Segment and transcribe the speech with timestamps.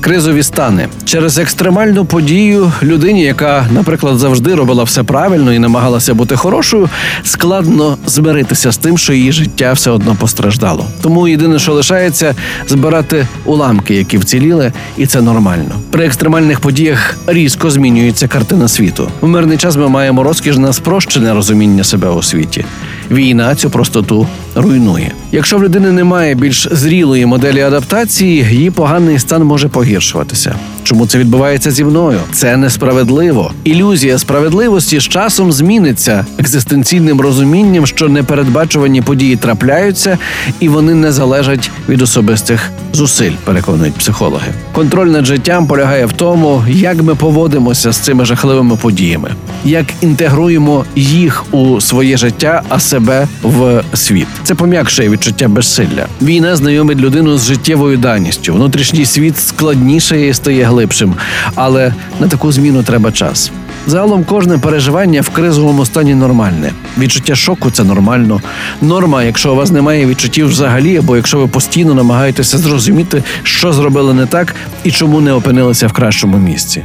[0.00, 6.36] Кризові стани через екстремальну подію людині, яка, наприклад, завжди робила все правильно і намагалася бути
[6.36, 6.88] хорошою,
[7.22, 10.86] складно змиритися з тим, що її життя все одно постраждало.
[11.02, 12.34] Тому єдине, що лишається,
[12.68, 15.74] збирати уламки, які вціліли, і це нормально.
[15.90, 19.10] При екстремальних подіях різко змінюється картина світу.
[19.20, 22.64] В мирний час ми маємо розкіш на спрощене розуміння себе у світі.
[23.10, 25.12] Війна цю простоту руйнує.
[25.32, 30.54] Якщо в людини немає більш зрілої моделі адаптації, її поганий стан може погіршуватися.
[30.82, 32.18] Чому це відбувається зі мною?
[32.32, 33.52] Це несправедливо.
[33.64, 40.18] Ілюзія справедливості з часом зміниться екзистенційним розумінням, що непередбачувані події трапляються,
[40.60, 44.46] і вони не залежать від особистих зусиль, переконують психологи.
[44.72, 49.30] Контроль над життям полягає в тому, як ми поводимося з цими жахливими подіями,
[49.64, 54.26] як інтегруємо їх у своє життя, а себе в світ.
[54.42, 56.06] Це пом'якшує відчуття безсилля.
[56.22, 58.54] Війна знайомить людину з життєвою даністю.
[58.54, 61.14] Внутрішній світ складніше і стає глибшим,
[61.54, 63.50] але на таку зміну треба час.
[63.86, 66.72] Загалом кожне переживання в кризовому стані нормальне.
[66.98, 68.40] Відчуття шоку це нормально.
[68.82, 74.14] Норма, якщо у вас немає відчуттів взагалі, або якщо ви постійно намагаєтеся зрозуміти, що зробили
[74.14, 74.54] не так
[74.84, 76.84] і чому не опинилися в кращому місці.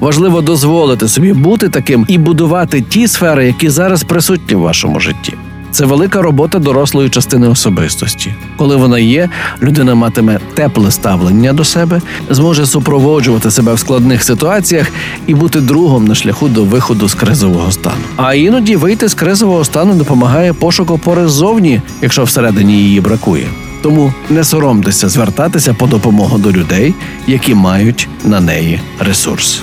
[0.00, 5.34] Важливо дозволити собі бути таким і будувати ті сфери, які зараз присутні в вашому житті.
[5.74, 8.34] Це велика робота дорослої частини особистості.
[8.56, 9.28] Коли вона є,
[9.62, 14.86] людина матиме тепле ставлення до себе, зможе супроводжувати себе в складних ситуаціях
[15.26, 18.04] і бути другом на шляху до виходу з кризового стану.
[18.16, 23.46] А іноді вийти з кризового стану допомагає пошук опори ззовні, якщо всередині її бракує.
[23.82, 26.94] Тому не соромтеся звертатися по допомогу до людей,
[27.26, 29.62] які мають на неї ресурс.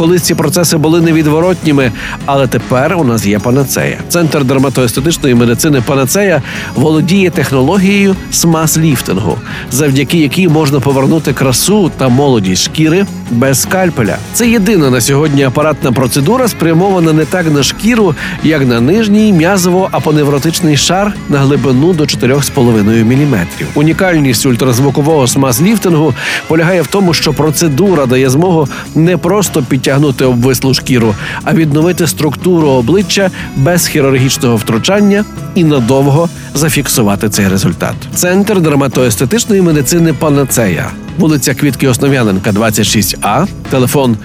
[0.00, 1.92] Колись ці процеси були невідворотніми,
[2.26, 3.98] але тепер у нас є панацея.
[4.08, 6.42] Центр дерматоестетичної медицини Панацея
[6.74, 9.36] володіє технологією смаз-ліфтингу,
[9.70, 14.16] завдяки якій можна повернути красу та молодість шкіри без скальпеля.
[14.32, 20.76] Це єдина на сьогодні апаратна процедура, спрямована не так на шкіру, як на нижній м'язово-апоневротичний
[20.76, 23.46] шар на глибину до 4,5 мм.
[23.74, 26.14] Унікальність ультразвукового смаз-ліфтингу
[26.48, 29.89] полягає в тому, що процедура дає змогу не просто підтягнути
[30.26, 31.14] обвислу шкіру,
[31.44, 35.24] а відновити структуру обличчя без хірургічного втручання
[35.54, 37.94] і надовго зафіксувати цей результат.
[38.14, 40.90] Центр дерматоестетичної медицини Панацея.
[41.18, 44.16] Вулиця Квітки Основ'яненка, 26А, телефон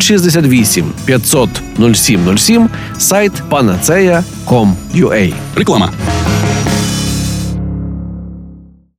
[0.00, 2.68] 068 500 0707,
[2.98, 5.32] сайт panacea.com.ua.
[5.56, 5.90] Реклама.